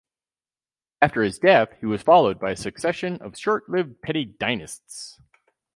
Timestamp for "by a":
2.39-2.55